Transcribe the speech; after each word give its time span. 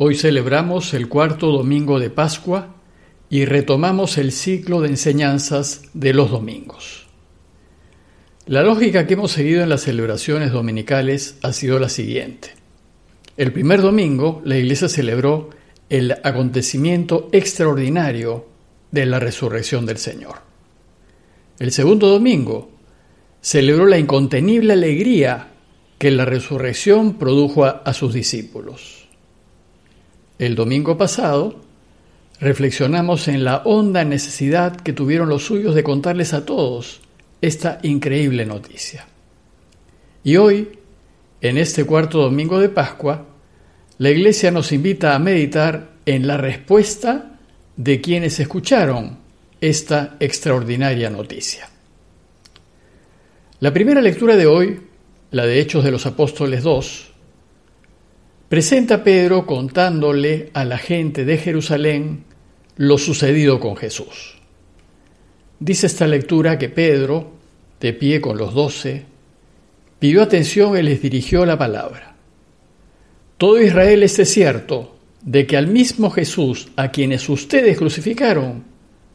Hoy 0.00 0.14
celebramos 0.14 0.94
el 0.94 1.08
cuarto 1.08 1.50
domingo 1.50 1.98
de 1.98 2.08
Pascua 2.08 2.76
y 3.28 3.46
retomamos 3.46 4.16
el 4.16 4.30
ciclo 4.30 4.80
de 4.80 4.90
enseñanzas 4.90 5.82
de 5.92 6.14
los 6.14 6.30
domingos. 6.30 7.08
La 8.46 8.62
lógica 8.62 9.08
que 9.08 9.14
hemos 9.14 9.32
seguido 9.32 9.64
en 9.64 9.68
las 9.68 9.82
celebraciones 9.82 10.52
dominicales 10.52 11.36
ha 11.42 11.52
sido 11.52 11.80
la 11.80 11.88
siguiente. 11.88 12.50
El 13.36 13.52
primer 13.52 13.82
domingo 13.82 14.40
la 14.44 14.56
Iglesia 14.56 14.88
celebró 14.88 15.50
el 15.88 16.12
acontecimiento 16.22 17.28
extraordinario 17.32 18.46
de 18.92 19.04
la 19.04 19.18
resurrección 19.18 19.84
del 19.84 19.98
Señor. 19.98 20.36
El 21.58 21.72
segundo 21.72 22.06
domingo 22.08 22.70
celebró 23.40 23.84
la 23.86 23.98
incontenible 23.98 24.74
alegría 24.74 25.48
que 25.98 26.12
la 26.12 26.24
resurrección 26.24 27.18
produjo 27.18 27.64
a, 27.64 27.92
sus 27.94 28.14
discípulos. 28.14 28.97
El 30.38 30.54
domingo 30.54 30.96
pasado 30.96 31.60
reflexionamos 32.40 33.26
en 33.26 33.44
la 33.44 33.62
honda 33.64 34.04
necesidad 34.04 34.76
que 34.76 34.92
tuvieron 34.92 35.28
los 35.28 35.44
suyos 35.44 35.74
de 35.74 35.82
contarles 35.82 36.32
a 36.32 36.44
todos 36.44 37.00
esta 37.40 37.80
increíble 37.82 38.46
noticia. 38.46 39.06
Y 40.22 40.36
hoy, 40.36 40.68
en 41.40 41.58
este 41.58 41.84
cuarto 41.84 42.22
domingo 42.22 42.60
de 42.60 42.68
Pascua, 42.68 43.26
la 43.98 44.10
Iglesia 44.10 44.52
nos 44.52 44.70
invita 44.70 45.14
a 45.14 45.18
meditar 45.18 45.90
en 46.06 46.26
la 46.26 46.36
respuesta 46.36 47.38
de 47.76 48.00
quienes 48.00 48.38
escucharon 48.38 49.18
esta 49.60 50.16
extraordinaria 50.20 51.10
noticia. 51.10 51.68
La 53.58 53.72
primera 53.72 54.00
lectura 54.00 54.36
de 54.36 54.46
hoy, 54.46 54.80
la 55.32 55.46
de 55.46 55.60
Hechos 55.60 55.82
de 55.82 55.90
los 55.90 56.06
Apóstoles 56.06 56.62
2, 56.62 57.07
presenta 58.48 59.04
Pedro 59.04 59.46
contándole 59.46 60.50
a 60.54 60.64
la 60.64 60.78
gente 60.78 61.24
de 61.24 61.36
Jerusalén 61.38 62.24
lo 62.76 62.96
sucedido 62.96 63.60
con 63.60 63.76
Jesús. 63.76 64.38
Dice 65.60 65.86
esta 65.86 66.06
lectura 66.06 66.58
que 66.58 66.68
Pedro, 66.68 67.32
de 67.80 67.92
pie 67.92 68.20
con 68.20 68.38
los 68.38 68.54
doce, 68.54 69.04
pidió 69.98 70.22
atención 70.22 70.78
y 70.78 70.82
les 70.82 71.02
dirigió 71.02 71.44
la 71.44 71.58
palabra. 71.58 72.16
Todo 73.36 73.60
Israel 73.60 74.02
esté 74.02 74.24
cierto 74.24 74.96
de 75.22 75.46
que 75.46 75.56
al 75.56 75.66
mismo 75.66 76.10
Jesús 76.10 76.68
a 76.76 76.90
quienes 76.90 77.28
ustedes 77.28 77.76
crucificaron, 77.76 78.64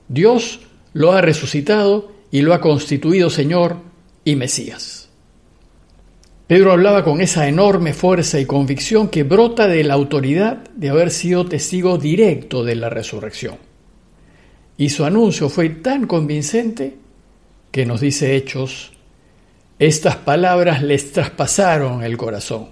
Dios 0.07 0.59
lo 0.93 1.13
ha 1.13 1.21
resucitado 1.21 2.11
y 2.29 2.41
lo 2.41 2.53
ha 2.53 2.61
constituido 2.61 3.29
Señor 3.29 3.77
y 4.25 4.35
Mesías. 4.35 5.02
Pedro 6.47 6.73
hablaba 6.73 7.03
con 7.03 7.21
esa 7.21 7.47
enorme 7.47 7.93
fuerza 7.93 8.39
y 8.39 8.45
convicción 8.45 9.07
que 9.07 9.23
brota 9.23 9.67
de 9.67 9.83
la 9.83 9.93
autoridad 9.93 10.69
de 10.75 10.89
haber 10.89 11.09
sido 11.09 11.45
testigo 11.45 11.97
directo 11.97 12.65
de 12.65 12.75
la 12.75 12.89
resurrección. 12.89 13.55
Y 14.77 14.89
su 14.89 15.05
anuncio 15.05 15.47
fue 15.47 15.69
tan 15.69 16.05
convincente 16.05 16.97
que 17.71 17.85
nos 17.85 18.01
dice 18.01 18.35
Hechos, 18.35 18.91
estas 19.79 20.17
palabras 20.17 20.83
les 20.83 21.11
traspasaron 21.11 22.03
el 22.03 22.17
corazón 22.17 22.69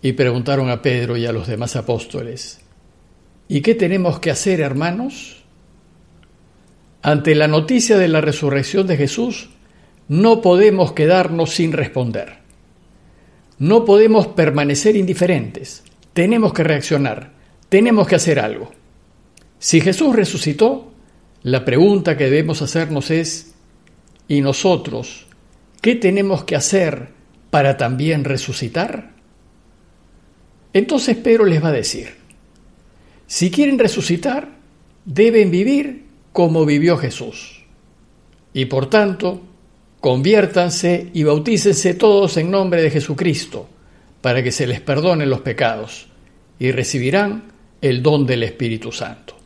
y 0.00 0.12
preguntaron 0.12 0.70
a 0.70 0.80
Pedro 0.80 1.16
y 1.16 1.26
a 1.26 1.32
los 1.32 1.48
demás 1.48 1.74
apóstoles, 1.74 2.60
¿y 3.48 3.60
qué 3.60 3.74
tenemos 3.74 4.20
que 4.20 4.30
hacer, 4.30 4.60
hermanos? 4.60 5.42
Ante 7.02 7.34
la 7.34 7.48
noticia 7.48 7.98
de 7.98 8.08
la 8.08 8.20
resurrección 8.20 8.86
de 8.86 8.96
Jesús, 8.96 9.50
no 10.08 10.40
podemos 10.40 10.92
quedarnos 10.92 11.50
sin 11.50 11.72
responder. 11.72 12.37
No 13.58 13.84
podemos 13.84 14.28
permanecer 14.28 14.96
indiferentes. 14.96 15.82
Tenemos 16.12 16.52
que 16.52 16.64
reaccionar. 16.64 17.32
Tenemos 17.68 18.06
que 18.06 18.14
hacer 18.14 18.38
algo. 18.38 18.70
Si 19.58 19.80
Jesús 19.80 20.14
resucitó, 20.14 20.92
la 21.42 21.64
pregunta 21.64 22.16
que 22.16 22.24
debemos 22.24 22.62
hacernos 22.62 23.10
es, 23.10 23.54
¿y 24.28 24.40
nosotros 24.40 25.26
qué 25.80 25.94
tenemos 25.96 26.44
que 26.44 26.56
hacer 26.56 27.08
para 27.50 27.76
también 27.76 28.24
resucitar? 28.24 29.12
Entonces 30.72 31.16
Pedro 31.16 31.44
les 31.44 31.62
va 31.62 31.68
a 31.68 31.72
decir, 31.72 32.14
si 33.26 33.50
quieren 33.50 33.78
resucitar, 33.78 34.48
deben 35.04 35.50
vivir 35.50 36.04
como 36.32 36.64
vivió 36.64 36.96
Jesús. 36.96 37.64
Y 38.52 38.66
por 38.66 38.88
tanto, 38.88 39.42
Conviértanse 40.00 41.10
y 41.12 41.24
bautícense 41.24 41.94
todos 41.94 42.36
en 42.36 42.50
nombre 42.50 42.82
de 42.82 42.90
Jesucristo, 42.90 43.68
para 44.20 44.42
que 44.42 44.52
se 44.52 44.66
les 44.66 44.80
perdonen 44.80 45.30
los 45.30 45.40
pecados, 45.40 46.06
y 46.58 46.70
recibirán 46.70 47.44
el 47.80 48.02
don 48.02 48.26
del 48.26 48.42
Espíritu 48.42 48.92
Santo. 48.92 49.36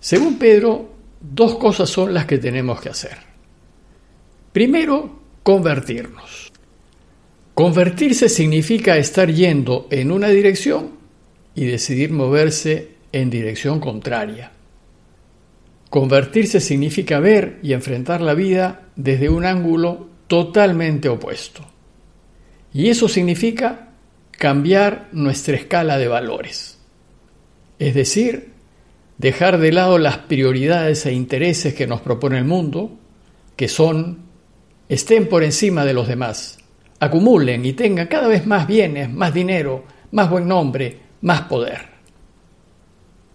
Según 0.00 0.38
Pedro, 0.38 0.90
dos 1.20 1.56
cosas 1.56 1.88
son 1.88 2.14
las 2.14 2.26
que 2.26 2.38
tenemos 2.38 2.80
que 2.80 2.90
hacer. 2.90 3.18
Primero, 4.52 5.20
convertirnos. 5.42 6.52
Convertirse 7.54 8.28
significa 8.28 8.96
estar 8.96 9.32
yendo 9.32 9.86
en 9.90 10.12
una 10.12 10.28
dirección 10.28 10.90
y 11.54 11.64
decidir 11.64 12.12
moverse 12.12 12.96
en 13.12 13.30
dirección 13.30 13.80
contraria. 13.80 14.52
Convertirse 15.90 16.60
significa 16.60 17.20
ver 17.20 17.58
y 17.62 17.72
enfrentar 17.72 18.20
la 18.20 18.34
vida 18.34 18.88
desde 18.96 19.28
un 19.28 19.44
ángulo 19.44 20.08
totalmente 20.26 21.08
opuesto. 21.08 21.64
Y 22.72 22.88
eso 22.88 23.08
significa 23.08 23.90
cambiar 24.32 25.08
nuestra 25.12 25.56
escala 25.56 25.96
de 25.98 26.08
valores. 26.08 26.78
Es 27.78 27.94
decir, 27.94 28.52
dejar 29.18 29.58
de 29.58 29.72
lado 29.72 29.98
las 29.98 30.18
prioridades 30.18 31.06
e 31.06 31.12
intereses 31.12 31.74
que 31.74 31.86
nos 31.86 32.00
propone 32.00 32.38
el 32.38 32.44
mundo, 32.44 32.98
que 33.54 33.68
son 33.68 34.26
estén 34.88 35.28
por 35.28 35.42
encima 35.42 35.84
de 35.84 35.94
los 35.94 36.08
demás, 36.08 36.58
acumulen 37.00 37.64
y 37.64 37.72
tengan 37.72 38.06
cada 38.06 38.28
vez 38.28 38.46
más 38.46 38.66
bienes, 38.66 39.10
más 39.10 39.32
dinero, 39.32 39.84
más 40.12 40.30
buen 40.30 40.46
nombre, 40.48 40.98
más 41.22 41.42
poder. 41.42 41.95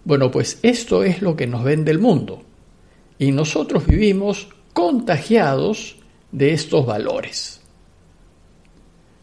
Bueno, 0.04 0.30
pues 0.30 0.58
esto 0.62 1.04
es 1.04 1.22
lo 1.22 1.36
que 1.36 1.46
nos 1.46 1.62
vende 1.62 1.90
el 1.90 1.98
mundo 1.98 2.42
y 3.18 3.30
nosotros 3.30 3.86
vivimos 3.86 4.48
contagiados 4.72 5.96
de 6.32 6.52
estos 6.52 6.86
valores. 6.86 7.60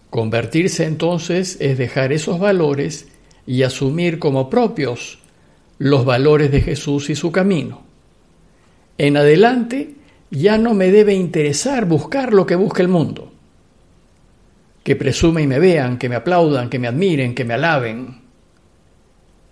Convertirse 0.10 0.86
entonces 0.86 1.58
es 1.60 1.78
dejar 1.78 2.14
esos 2.14 2.40
valores 2.40 3.10
y 3.46 3.64
asumir 3.64 4.20
como 4.20 4.50
propios 4.50 5.20
los 5.80 6.06
valores 6.06 6.52
de 6.52 6.62
Jesús 6.62 7.10
y 7.10 7.16
su 7.16 7.32
camino. 7.32 7.84
En 8.98 9.18
adelante 9.18 9.96
ya 10.32 10.58
no 10.58 10.74
me 10.74 10.92
debe 10.92 11.14
interesar 11.14 11.86
buscar 11.86 12.34
lo 12.34 12.46
que 12.46 12.56
busca 12.56 12.82
el 12.82 12.88
mundo. 12.88 13.32
Que 14.84 14.96
presume 14.96 15.42
y 15.42 15.48
me 15.48 15.60
vean, 15.60 15.98
que 15.98 16.10
me 16.10 16.16
aplaudan, 16.16 16.70
que 16.70 16.80
me 16.80 16.88
admiren, 16.88 17.36
que 17.36 17.46
me 17.46 17.54
alaben. 17.54 18.22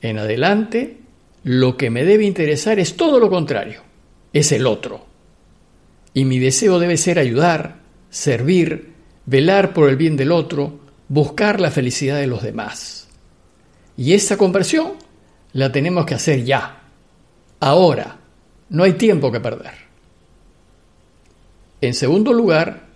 En 0.02 0.20
adelante 0.20 0.98
lo 1.48 1.78
que 1.78 1.90
me 1.90 2.04
debe 2.04 2.26
interesar 2.26 2.78
es 2.78 2.98
todo 2.98 3.22
lo 3.22 3.30
contrario, 3.30 3.82
es 4.34 4.52
el 4.52 4.68
otro. 4.68 5.06
Y 6.14 6.26
mi 6.26 6.40
deseo 6.40 6.78
debe 6.78 6.98
ser 6.98 7.20
ayudar, 7.20 7.78
servir, 8.10 8.92
velar 9.26 9.74
por 9.74 9.88
el 9.88 9.96
bien 9.96 10.18
del 10.18 10.34
otro, 10.34 10.78
buscar 11.08 11.62
la 11.62 11.72
felicidad 11.72 12.18
de 12.18 12.28
los 12.28 12.44
demás. 12.44 13.08
Y 13.96 14.12
esa 14.12 14.36
conversión 14.36 14.96
la 15.54 15.72
tenemos 15.72 16.06
que 16.06 16.16
hacer 16.16 16.44
ya, 16.44 16.82
ahora, 17.62 18.18
no 18.68 18.84
hay 18.84 18.94
tiempo 18.94 19.32
que 19.32 19.40
perder. 19.40 19.74
En 21.80 21.94
segundo 21.94 22.34
lugar, 22.34 22.88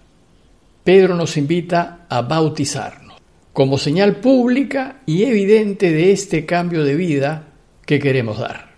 Pedro 0.84 1.16
nos 1.16 1.38
invita 1.38 2.06
a 2.10 2.22
bautizarnos 2.22 3.18
como 3.54 3.78
señal 3.78 4.18
pública 4.18 5.04
y 5.06 5.24
evidente 5.24 5.90
de 5.94 6.12
este 6.12 6.46
cambio 6.46 6.84
de 6.84 6.96
vida 6.96 7.51
que 7.86 8.00
queremos 8.00 8.40
dar. 8.40 8.76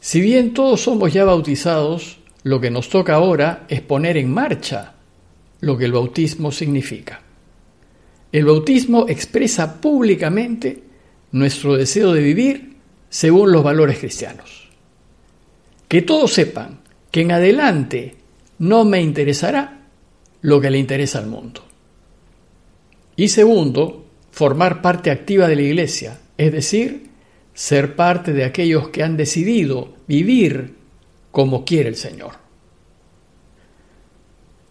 Si 0.00 0.20
bien 0.20 0.54
todos 0.54 0.82
somos 0.82 1.12
ya 1.12 1.24
bautizados, 1.24 2.18
lo 2.42 2.60
que 2.60 2.70
nos 2.70 2.88
toca 2.88 3.14
ahora 3.14 3.66
es 3.68 3.82
poner 3.82 4.16
en 4.16 4.32
marcha 4.32 4.94
lo 5.60 5.76
que 5.76 5.84
el 5.84 5.92
bautismo 5.92 6.50
significa. 6.52 7.20
El 8.32 8.44
bautismo 8.46 9.06
expresa 9.08 9.80
públicamente 9.80 10.82
nuestro 11.32 11.76
deseo 11.76 12.12
de 12.12 12.22
vivir 12.22 12.76
según 13.08 13.52
los 13.52 13.62
valores 13.62 13.98
cristianos. 13.98 14.68
Que 15.88 16.02
todos 16.02 16.32
sepan 16.32 16.80
que 17.10 17.22
en 17.22 17.32
adelante 17.32 18.16
no 18.58 18.84
me 18.84 19.02
interesará 19.02 19.82
lo 20.42 20.60
que 20.60 20.70
le 20.70 20.78
interesa 20.78 21.18
al 21.18 21.26
mundo. 21.26 21.64
Y 23.16 23.28
segundo, 23.28 24.06
formar 24.30 24.80
parte 24.80 25.10
activa 25.10 25.48
de 25.48 25.56
la 25.56 25.62
Iglesia, 25.62 26.20
es 26.38 26.52
decir, 26.52 27.09
ser 27.54 27.96
parte 27.96 28.32
de 28.32 28.44
aquellos 28.44 28.88
que 28.88 29.02
han 29.02 29.16
decidido 29.16 29.94
vivir 30.06 30.76
como 31.30 31.64
quiere 31.64 31.88
el 31.88 31.96
Señor. 31.96 32.32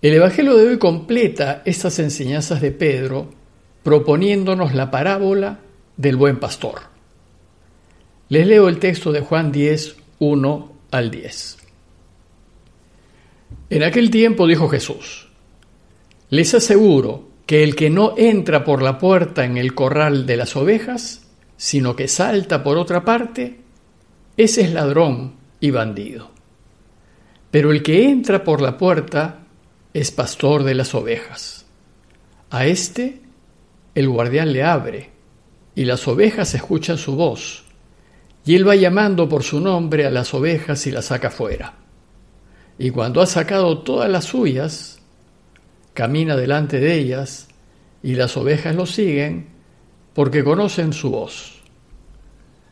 El 0.02 0.14
Evangelio 0.14 0.56
de 0.56 0.68
hoy 0.68 0.78
completa 0.78 1.62
estas 1.66 2.00
enseñanzas 2.00 2.62
de 2.62 2.72
Pedro 2.72 3.30
proponiéndonos 3.84 4.74
la 4.74 4.92
parábola 4.92 5.60
del 5.98 6.16
buen 6.16 6.40
pastor. 6.40 6.82
Les 8.30 8.48
leo 8.48 8.70
el 8.70 8.80
texto 8.80 9.12
de 9.12 9.22
Juan 9.22 9.52
10, 9.52 9.98
1 10.20 10.74
al 10.92 11.12
10. 11.12 11.58
En 13.72 13.84
aquel 13.84 14.10
tiempo 14.10 14.48
dijo 14.48 14.70
Jesús, 14.70 15.30
les 16.30 16.54
aseguro 16.54 17.28
que 17.46 17.64
el 17.64 17.76
que 17.76 17.90
no 17.90 18.14
entra 18.18 18.64
por 18.64 18.82
la 18.82 19.00
puerta 19.00 19.44
en 19.46 19.58
el 19.58 19.74
corral 19.74 20.26
de 20.26 20.38
las 20.38 20.56
ovejas, 20.56 21.29
sino 21.60 21.94
que 21.94 22.08
salta 22.08 22.64
por 22.64 22.78
otra 22.78 23.04
parte, 23.04 23.60
ese 24.38 24.62
es 24.62 24.72
ladrón 24.72 25.34
y 25.60 25.72
bandido. 25.72 26.32
Pero 27.52 27.72
el 27.72 27.84
que 27.84 28.10
entra 28.10 28.46
por 28.46 28.62
la 28.62 28.78
puerta 28.78 29.42
es 29.94 30.10
pastor 30.12 30.64
de 30.64 30.74
las 30.74 30.96
ovejas. 30.96 31.66
A 32.50 32.66
éste 32.66 33.22
el 33.94 34.08
guardián 34.08 34.54
le 34.54 34.64
abre, 34.64 35.10
y 35.76 35.84
las 35.84 36.08
ovejas 36.08 36.56
escuchan 36.56 36.98
su 36.98 37.18
voz, 37.18 37.66
y 38.46 38.56
él 38.56 38.66
va 38.66 38.78
llamando 38.78 39.28
por 39.28 39.44
su 39.44 39.60
nombre 39.60 40.06
a 40.06 40.12
las 40.12 40.34
ovejas 40.34 40.88
y 40.88 40.92
las 40.92 41.08
saca 41.08 41.30
fuera. 41.30 41.74
Y 42.78 42.92
cuando 42.92 43.20
ha 43.20 43.26
sacado 43.26 43.80
todas 43.80 44.10
las 44.10 44.24
suyas, 44.24 45.02
camina 45.94 46.38
delante 46.38 46.80
de 46.80 46.94
ellas, 46.94 47.50
y 48.02 48.16
las 48.16 48.38
ovejas 48.38 48.74
lo 48.76 48.86
siguen 48.86 49.59
porque 50.20 50.44
conocen 50.44 50.92
su 50.92 51.12
voz. 51.12 51.62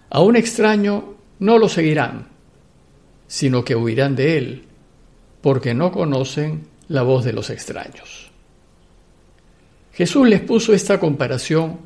A 0.10 0.20
un 0.20 0.36
extraño 0.36 1.16
no 1.40 1.58
lo 1.58 1.70
seguirán, 1.70 2.28
sino 3.26 3.64
que 3.64 3.74
huirán 3.74 4.18
de 4.18 4.38
él, 4.38 4.64
porque 5.40 5.74
no 5.74 5.94
conocen 5.94 6.68
la 6.90 7.04
voz 7.04 7.24
de 7.24 7.32
los 7.32 7.50
extraños. 7.50 8.32
Jesús 9.94 10.28
les 10.28 10.42
puso 10.42 10.74
esta 10.74 11.00
comparación, 11.00 11.80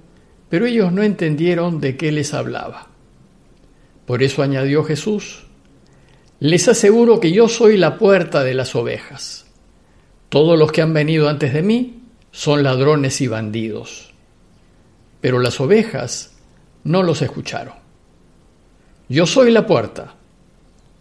pero 0.50 0.66
ellos 0.66 0.92
no 0.92 1.04
entendieron 1.04 1.80
de 1.80 1.96
qué 1.96 2.12
les 2.12 2.34
hablaba. 2.34 2.88
Por 4.08 4.24
eso 4.24 4.42
añadió 4.42 4.84
Jesús, 4.84 5.44
les 6.40 6.68
aseguro 6.69 7.19
que 7.19 7.34
yo 7.34 7.48
soy 7.48 7.78
la 7.78 8.00
puerta 8.00 8.44
de 8.44 8.56
las 8.56 8.74
ovejas. 8.74 9.46
Todos 10.30 10.58
los 10.58 10.72
que 10.72 10.81
han 10.81 10.96
venido 10.96 11.30
antes 11.30 11.54
de 11.54 11.62
mí 11.62 12.02
son 12.31 12.63
ladrones 12.63 13.22
y 13.22 13.28
bandidos, 13.28 14.11
pero 15.21 15.39
las 15.39 15.59
ovejas 15.62 16.33
no 16.83 17.03
los 17.03 17.21
escucharon. 17.21 17.75
Yo 19.07 19.25
soy 19.25 19.51
la 19.51 19.68
puerta. 19.68 20.15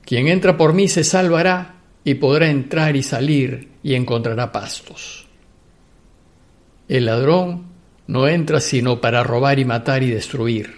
Quien 0.04 0.28
entra 0.28 0.56
por 0.56 0.74
mí 0.74 0.88
se 0.88 1.04
salvará 1.04 1.76
y 2.04 2.14
podrá 2.14 2.50
entrar 2.50 2.96
y 2.96 3.02
salir 3.02 3.68
y 3.82 3.94
encontrará 3.94 4.52
pastos. 4.52 5.26
El 6.88 7.06
ladrón 7.06 7.66
no 8.06 8.26
entra 8.26 8.60
sino 8.60 9.00
para 9.00 9.22
robar 9.22 9.58
y 9.58 9.64
matar 9.64 10.02
y 10.02 10.10
destruir. 10.10 10.74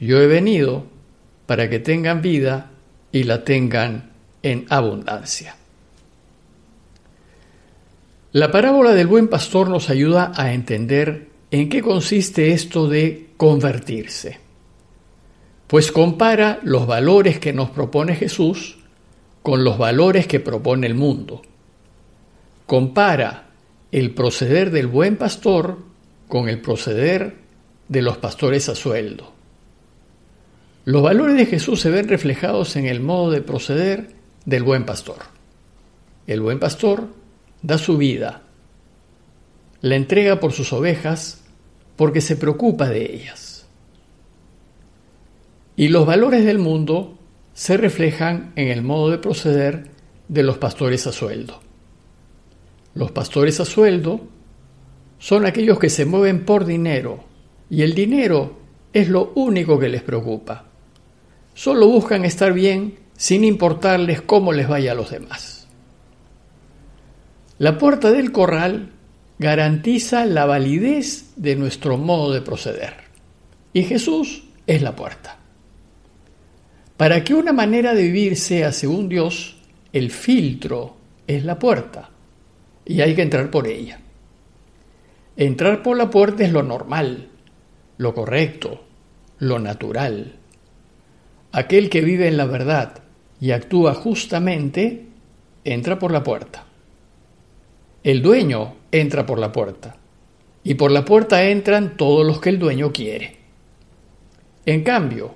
Yo 0.00 0.20
he 0.20 0.26
venido 0.26 0.86
para 1.46 1.68
que 1.68 1.78
tengan 1.78 2.22
vida 2.22 2.70
y 3.12 3.24
la 3.24 3.44
tengan 3.44 4.10
en 4.42 4.66
abundancia. 4.70 5.56
La 8.32 8.50
parábola 8.50 8.92
del 8.92 9.06
buen 9.06 9.28
pastor 9.28 9.68
nos 9.68 9.90
ayuda 9.90 10.32
a 10.34 10.54
entender 10.54 11.31
en 11.52 11.68
qué 11.68 11.80
consiste 11.80 12.50
esto 12.52 12.88
de 12.88 13.28
convertirse 13.36 14.42
pues 15.72 15.90
compara 15.90 16.60
los 16.64 16.86
valores 16.86 17.38
que 17.38 17.54
nos 17.54 17.70
propone 17.70 18.14
Jesús 18.14 18.76
con 19.40 19.64
los 19.64 19.78
valores 19.78 20.26
que 20.26 20.38
propone 20.38 20.86
el 20.86 20.94
mundo. 20.94 21.40
Compara 22.66 23.48
el 23.90 24.12
proceder 24.12 24.70
del 24.70 24.86
buen 24.86 25.16
pastor 25.16 25.78
con 26.28 26.50
el 26.50 26.60
proceder 26.60 27.38
de 27.88 28.02
los 28.02 28.18
pastores 28.18 28.68
a 28.68 28.74
sueldo. 28.74 29.32
Los 30.84 31.02
valores 31.02 31.36
de 31.36 31.46
Jesús 31.46 31.80
se 31.80 31.88
ven 31.88 32.06
reflejados 32.06 32.76
en 32.76 32.84
el 32.84 33.00
modo 33.00 33.30
de 33.30 33.40
proceder 33.40 34.10
del 34.44 34.64
buen 34.64 34.84
pastor. 34.84 35.20
El 36.26 36.42
buen 36.42 36.60
pastor 36.60 37.08
da 37.62 37.78
su 37.78 37.96
vida, 37.96 38.42
la 39.80 39.96
entrega 39.96 40.38
por 40.38 40.52
sus 40.52 40.70
ovejas 40.74 41.41
porque 42.02 42.20
se 42.20 42.34
preocupa 42.34 42.88
de 42.88 43.14
ellas. 43.14 43.64
Y 45.76 45.86
los 45.86 46.04
valores 46.04 46.44
del 46.44 46.58
mundo 46.58 47.16
se 47.54 47.76
reflejan 47.76 48.52
en 48.56 48.66
el 48.66 48.82
modo 48.82 49.08
de 49.08 49.18
proceder 49.18 49.88
de 50.26 50.42
los 50.42 50.58
pastores 50.58 51.06
a 51.06 51.12
sueldo. 51.12 51.60
Los 52.96 53.12
pastores 53.12 53.60
a 53.60 53.64
sueldo 53.64 54.20
son 55.20 55.46
aquellos 55.46 55.78
que 55.78 55.90
se 55.90 56.04
mueven 56.04 56.44
por 56.44 56.64
dinero 56.64 57.22
y 57.70 57.82
el 57.82 57.94
dinero 57.94 58.58
es 58.92 59.08
lo 59.08 59.30
único 59.36 59.78
que 59.78 59.88
les 59.88 60.02
preocupa. 60.02 60.64
Solo 61.54 61.86
buscan 61.86 62.24
estar 62.24 62.52
bien 62.52 62.98
sin 63.16 63.44
importarles 63.44 64.22
cómo 64.22 64.52
les 64.52 64.66
vaya 64.66 64.90
a 64.90 64.96
los 64.96 65.12
demás. 65.12 65.68
La 67.58 67.78
puerta 67.78 68.10
del 68.10 68.32
corral 68.32 68.90
garantiza 69.42 70.24
la 70.24 70.46
validez 70.46 71.32
de 71.36 71.56
nuestro 71.56 71.98
modo 71.98 72.32
de 72.32 72.40
proceder 72.40 72.94
y 73.72 73.82
Jesús 73.82 74.44
es 74.66 74.82
la 74.82 74.94
puerta. 74.94 75.38
Para 76.96 77.24
que 77.24 77.34
una 77.34 77.52
manera 77.52 77.94
de 77.94 78.02
vivir 78.02 78.36
sea 78.36 78.72
según 78.72 79.08
Dios, 79.08 79.56
el 79.92 80.10
filtro 80.10 80.96
es 81.26 81.44
la 81.44 81.58
puerta 81.58 82.10
y 82.84 83.00
hay 83.00 83.14
que 83.14 83.22
entrar 83.22 83.50
por 83.50 83.66
ella. 83.66 84.00
Entrar 85.36 85.82
por 85.82 85.96
la 85.96 86.10
puerta 86.10 86.44
es 86.44 86.52
lo 86.52 86.62
normal, 86.62 87.28
lo 87.96 88.14
correcto, 88.14 88.84
lo 89.38 89.58
natural. 89.58 90.36
Aquel 91.52 91.90
que 91.90 92.02
vive 92.02 92.28
en 92.28 92.36
la 92.36 92.46
verdad 92.46 93.02
y 93.40 93.50
actúa 93.50 93.94
justamente, 93.94 95.06
entra 95.64 95.98
por 95.98 96.12
la 96.12 96.22
puerta. 96.22 96.66
El 98.04 98.22
dueño 98.22 98.74
entra 98.92 99.26
por 99.26 99.38
la 99.38 99.50
puerta 99.50 99.96
y 100.64 100.74
por 100.74 100.90
la 100.90 101.04
puerta 101.04 101.44
entran 101.48 101.96
todos 101.96 102.24
los 102.24 102.40
que 102.40 102.50
el 102.50 102.58
dueño 102.58 102.92
quiere. 102.92 103.36
En 104.64 104.84
cambio, 104.84 105.34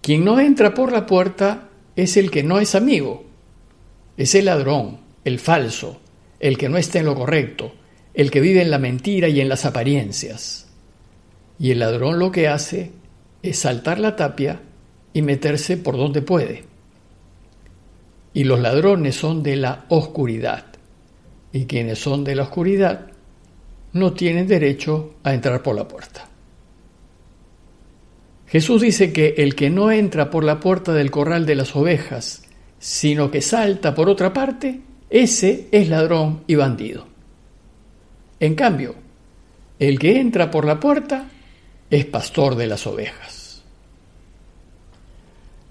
quien 0.00 0.24
no 0.24 0.38
entra 0.38 0.72
por 0.72 0.92
la 0.92 1.06
puerta 1.06 1.70
es 1.96 2.16
el 2.16 2.30
que 2.30 2.42
no 2.42 2.60
es 2.60 2.74
amigo, 2.74 3.24
es 4.16 4.34
el 4.34 4.44
ladrón, 4.44 5.00
el 5.24 5.40
falso, 5.40 6.00
el 6.38 6.56
que 6.56 6.68
no 6.68 6.76
está 6.76 7.00
en 7.00 7.06
lo 7.06 7.14
correcto, 7.14 7.72
el 8.14 8.30
que 8.30 8.40
vive 8.40 8.62
en 8.62 8.70
la 8.70 8.78
mentira 8.78 9.28
y 9.28 9.40
en 9.40 9.48
las 9.48 9.64
apariencias. 9.64 10.68
Y 11.58 11.72
el 11.72 11.80
ladrón 11.80 12.18
lo 12.18 12.30
que 12.30 12.48
hace 12.48 12.92
es 13.42 13.58
saltar 13.58 13.98
la 13.98 14.14
tapia 14.14 14.60
y 15.12 15.22
meterse 15.22 15.76
por 15.76 15.96
donde 15.96 16.22
puede. 16.22 16.64
Y 18.32 18.44
los 18.44 18.60
ladrones 18.60 19.16
son 19.16 19.42
de 19.42 19.56
la 19.56 19.86
oscuridad, 19.88 20.66
y 21.56 21.64
quienes 21.64 21.98
son 21.98 22.22
de 22.22 22.34
la 22.34 22.42
oscuridad 22.42 23.06
no 23.94 24.12
tienen 24.12 24.46
derecho 24.46 25.14
a 25.22 25.32
entrar 25.32 25.62
por 25.62 25.74
la 25.74 25.88
puerta. 25.88 26.28
Jesús 28.46 28.82
dice 28.82 29.10
que 29.10 29.36
el 29.38 29.54
que 29.54 29.70
no 29.70 29.90
entra 29.90 30.30
por 30.30 30.44
la 30.44 30.60
puerta 30.60 30.92
del 30.92 31.10
corral 31.10 31.46
de 31.46 31.54
las 31.54 31.74
ovejas, 31.74 32.42
sino 32.78 33.30
que 33.30 33.40
salta 33.40 33.94
por 33.94 34.10
otra 34.10 34.34
parte, 34.34 34.80
ese 35.08 35.68
es 35.72 35.88
ladrón 35.88 36.42
y 36.46 36.56
bandido. 36.56 37.06
En 38.38 38.54
cambio, 38.54 38.94
el 39.78 39.98
que 39.98 40.20
entra 40.20 40.50
por 40.50 40.66
la 40.66 40.78
puerta 40.78 41.30
es 41.88 42.04
pastor 42.04 42.54
de 42.56 42.66
las 42.66 42.86
ovejas. 42.86 43.62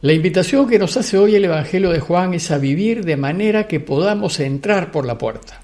La 0.01 0.13
invitación 0.13 0.67
que 0.67 0.79
nos 0.79 0.97
hace 0.97 1.19
hoy 1.19 1.35
el 1.35 1.45
Evangelio 1.45 1.91
de 1.91 1.99
Juan 1.99 2.33
es 2.33 2.49
a 2.49 2.57
vivir 2.57 3.05
de 3.05 3.17
manera 3.17 3.67
que 3.67 3.79
podamos 3.79 4.39
entrar 4.39 4.91
por 4.91 5.05
la 5.05 5.19
puerta, 5.19 5.61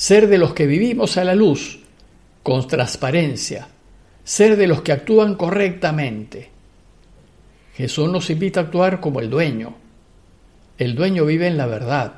ser 0.00 0.28
de 0.28 0.38
los 0.38 0.54
que 0.54 0.66
vivimos 0.66 1.18
a 1.18 1.24
la 1.24 1.34
luz, 1.34 1.80
con 2.42 2.66
transparencia, 2.66 3.68
ser 4.24 4.56
de 4.56 4.66
los 4.66 4.80
que 4.80 4.92
actúan 4.92 5.34
correctamente. 5.34 6.48
Jesús 7.74 8.08
nos 8.08 8.30
invita 8.30 8.60
a 8.60 8.62
actuar 8.62 9.00
como 9.00 9.20
el 9.20 9.28
dueño. 9.28 9.74
El 10.78 10.94
dueño 10.94 11.26
vive 11.26 11.48
en 11.48 11.58
la 11.58 11.66
verdad, 11.66 12.14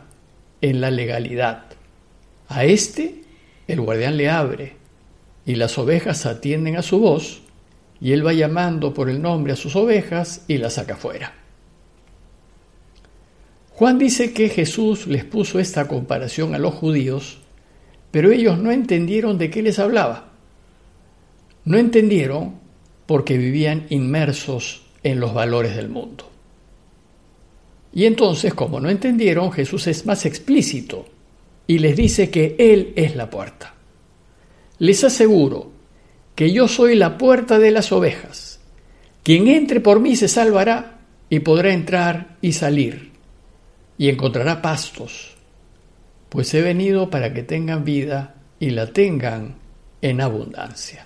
en 0.60 0.80
la 0.80 0.92
legalidad. 0.92 1.64
A 2.46 2.64
éste 2.64 3.22
el 3.66 3.80
guardián 3.80 4.16
le 4.16 4.30
abre 4.30 4.76
y 5.44 5.56
las 5.56 5.76
ovejas 5.76 6.24
atienden 6.24 6.76
a 6.76 6.82
su 6.82 7.00
voz 7.00 7.42
y 8.00 8.12
él 8.12 8.24
va 8.24 8.32
llamando 8.32 8.94
por 8.94 9.10
el 9.10 9.20
nombre 9.20 9.54
a 9.54 9.56
sus 9.56 9.74
ovejas 9.74 10.44
y 10.46 10.58
las 10.58 10.74
saca 10.74 10.94
fuera. 10.94 11.34
Juan 13.70 13.98
dice 13.98 14.32
que 14.32 14.50
Jesús 14.50 15.08
les 15.08 15.24
puso 15.24 15.58
esta 15.58 15.88
comparación 15.88 16.54
a 16.54 16.58
los 16.58 16.74
judíos, 16.74 17.41
pero 18.12 18.30
ellos 18.30 18.58
no 18.58 18.70
entendieron 18.70 19.38
de 19.38 19.50
qué 19.50 19.62
les 19.62 19.80
hablaba. 19.80 20.28
No 21.64 21.78
entendieron 21.78 22.60
porque 23.06 23.36
vivían 23.36 23.86
inmersos 23.88 24.84
en 25.02 25.18
los 25.18 25.34
valores 25.34 25.74
del 25.74 25.88
mundo. 25.88 26.30
Y 27.92 28.04
entonces, 28.04 28.54
como 28.54 28.78
no 28.78 28.88
entendieron, 28.88 29.50
Jesús 29.50 29.86
es 29.88 30.06
más 30.06 30.24
explícito 30.24 31.06
y 31.66 31.78
les 31.78 31.96
dice 31.96 32.30
que 32.30 32.54
Él 32.58 32.92
es 32.96 33.16
la 33.16 33.28
puerta. 33.28 33.74
les 34.78 35.02
aseguro 35.04 35.72
que 36.34 36.52
yo 36.52 36.68
soy 36.68 36.94
la 36.96 37.18
puerta 37.18 37.58
de 37.58 37.70
las 37.70 37.92
ovejas. 37.92 38.60
Quien 39.22 39.48
entre 39.48 39.80
por 39.80 40.00
mí 40.00 40.16
se 40.16 40.28
salvará 40.28 41.00
y 41.28 41.40
podrá 41.40 41.72
entrar 41.72 42.36
y 42.40 42.52
salir 42.52 43.12
y 43.98 44.08
encontrará 44.08 44.60
pastos, 44.60 45.31
pues 46.32 46.54
he 46.54 46.62
venido 46.62 47.10
para 47.10 47.34
que 47.34 47.42
tengan 47.42 47.84
vida 47.84 48.36
y 48.58 48.70
la 48.70 48.86
tengan 48.86 49.56
en 50.00 50.22
abundancia. 50.22 51.04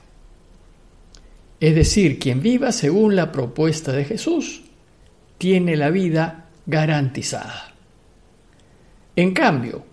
Es 1.58 1.74
decir, 1.74 2.20
quien 2.20 2.40
viva 2.40 2.70
según 2.70 3.16
la 3.16 3.32
propuesta 3.32 3.90
de 3.90 4.04
Jesús 4.04 4.62
tiene 5.36 5.76
la 5.76 5.90
vida 5.90 6.44
garantizada. 6.64 7.72
En 9.16 9.34
cambio, 9.34 9.84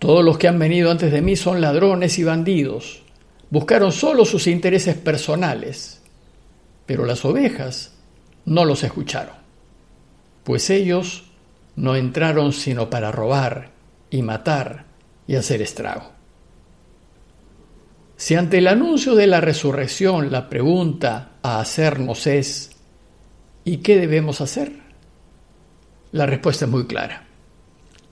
todos 0.00 0.24
los 0.24 0.36
que 0.36 0.48
han 0.48 0.58
venido 0.58 0.90
antes 0.90 1.12
de 1.12 1.22
mí 1.22 1.36
son 1.36 1.60
ladrones 1.60 2.18
y 2.18 2.24
bandidos, 2.24 3.02
buscaron 3.50 3.92
solo 3.92 4.24
sus 4.24 4.48
intereses 4.48 4.96
personales, 4.96 6.02
pero 6.86 7.06
las 7.06 7.24
ovejas 7.24 7.94
no 8.44 8.64
los 8.64 8.82
escucharon, 8.82 9.36
pues 10.42 10.70
ellos 10.70 11.26
no 11.76 11.94
entraron 11.94 12.52
sino 12.52 12.90
para 12.90 13.12
robar 13.12 13.75
y 14.10 14.22
matar 14.22 14.86
y 15.26 15.36
hacer 15.36 15.62
estrago. 15.62 16.12
Si 18.16 18.34
ante 18.34 18.58
el 18.58 18.68
anuncio 18.68 19.14
de 19.14 19.26
la 19.26 19.40
resurrección 19.40 20.32
la 20.32 20.48
pregunta 20.48 21.32
a 21.42 21.60
hacernos 21.60 22.26
es 22.26 22.70
¿y 23.64 23.78
qué 23.78 23.98
debemos 23.98 24.40
hacer? 24.40 24.72
La 26.12 26.24
respuesta 26.24 26.64
es 26.64 26.70
muy 26.70 26.86
clara. 26.86 27.26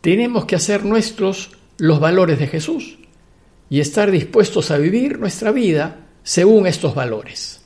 Tenemos 0.00 0.44
que 0.44 0.56
hacer 0.56 0.84
nuestros 0.84 1.52
los 1.78 2.00
valores 2.00 2.38
de 2.38 2.46
Jesús 2.46 2.98
y 3.70 3.80
estar 3.80 4.10
dispuestos 4.10 4.70
a 4.70 4.76
vivir 4.76 5.18
nuestra 5.18 5.50
vida 5.50 6.06
según 6.22 6.66
estos 6.66 6.94
valores. 6.94 7.62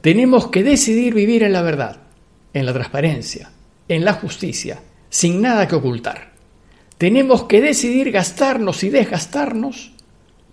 Tenemos 0.00 0.48
que 0.48 0.62
decidir 0.62 1.14
vivir 1.14 1.42
en 1.42 1.52
la 1.52 1.62
verdad, 1.62 1.98
en 2.52 2.66
la 2.66 2.72
transparencia, 2.72 3.50
en 3.88 4.04
la 4.04 4.14
justicia, 4.14 4.80
sin 5.08 5.40
nada 5.40 5.66
que 5.68 5.76
ocultar. 5.76 6.35
Tenemos 6.98 7.44
que 7.44 7.60
decidir 7.60 8.10
gastarnos 8.10 8.82
y 8.82 8.90
desgastarnos 8.90 9.92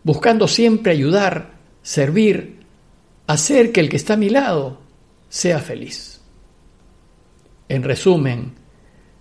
buscando 0.03 0.47
siempre 0.47 0.91
ayudar, 0.91 1.53
servir, 1.81 2.59
hacer 3.27 3.71
que 3.71 3.79
el 3.79 3.89
que 3.89 3.95
está 3.95 4.13
a 4.13 4.17
mi 4.17 4.29
lado 4.29 4.81
sea 5.29 5.59
feliz. 5.59 6.21
En 7.69 7.83
resumen, 7.83 8.53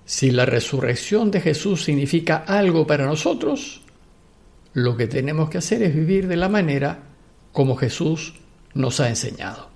si 0.04 0.30
la 0.30 0.44
resurrección 0.44 1.30
de 1.30 1.40
Jesús 1.40 1.84
significa 1.84 2.44
algo 2.46 2.86
para 2.86 3.06
nosotros, 3.06 3.82
lo 4.74 4.96
que 4.96 5.06
tenemos 5.06 5.48
que 5.48 5.58
hacer 5.58 5.82
es 5.82 5.94
vivir 5.94 6.26
de 6.26 6.36
la 6.36 6.48
manera 6.48 7.04
como 7.52 7.76
Jesús 7.76 8.34
nos 8.74 9.00
ha 9.00 9.08
enseñado. 9.08 9.70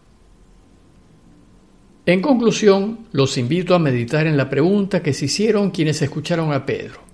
En 2.07 2.21
conclusión, 2.21 3.07
los 3.13 3.37
invito 3.37 3.75
a 3.75 3.79
meditar 3.79 4.27
en 4.27 4.37
la 4.37 4.49
pregunta 4.49 5.03
que 5.03 5.13
se 5.13 5.27
hicieron 5.27 5.71
quienes 5.71 6.03
escucharon 6.03 6.53
a 6.53 6.65
Pedro. 6.65 7.06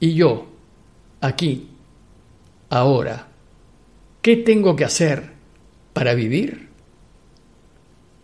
¿Y 0.00 0.14
yo, 0.14 0.46
aquí, 1.20 1.70
Ahora, 2.70 3.26
¿qué 4.22 4.36
tengo 4.36 4.76
que 4.76 4.84
hacer 4.84 5.32
para 5.92 6.14
vivir? 6.14 6.68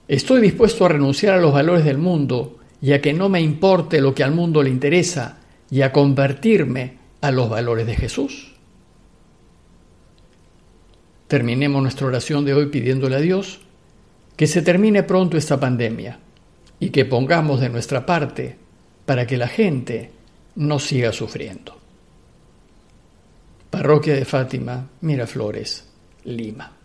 ¿Estoy 0.07 0.41
dispuesto 0.41 0.85
a 0.85 0.89
renunciar 0.89 1.35
a 1.35 1.41
los 1.41 1.53
valores 1.53 1.85
del 1.85 1.99
mundo 1.99 2.59
y 2.81 2.93
a 2.93 3.03
que 3.03 3.13
no 3.13 3.29
me 3.29 3.41
importe 3.41 4.01
lo 4.01 4.15
que 4.15 4.23
al 4.23 4.31
mundo 4.31 4.63
le 4.63 4.71
interesa 4.71 5.39
y 5.69 5.83
a 5.83 5.93
convertirme 5.93 6.97
a 7.21 7.33
los 7.33 7.51
valores 7.51 7.89
de 7.89 7.97
Jesús? 7.97 8.53
Terminemos 11.27 11.83
nuestra 11.83 12.07
oración 12.07 12.45
de 12.45 12.55
hoy 12.55 12.67
pidiéndole 12.67 13.17
a 13.17 13.21
Dios 13.21 13.59
que 14.37 14.47
se 14.47 14.63
termine 14.63 15.03
pronto 15.03 15.37
esta 15.37 15.59
pandemia 15.59 16.21
y 16.79 16.91
que 16.91 17.05
pongamos 17.05 17.61
de 17.61 17.69
nuestra 17.69 18.07
parte 18.07 18.59
para 19.07 19.27
que 19.27 19.37
la 19.37 19.49
gente 19.49 20.13
no 20.57 20.79
siga 20.79 21.13
sufriendo. 21.13 21.77
Parroquia 23.71 24.15
de 24.15 24.25
Fátima, 24.25 24.89
Miraflores, 25.01 25.89
Lima. 26.25 26.76